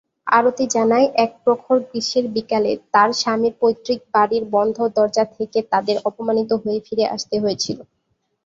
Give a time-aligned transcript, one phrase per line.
[0.31, 6.51] আরতি জানায়, এক প্রখর গ্রীষ্মের বিকেলে, তার স্বামীর পৈতৃক বাড়ির বন্ধ দরজা থেকে তাদের অপমানিত
[6.61, 7.77] হয়ে ফিরে আসতে হয়েছিল।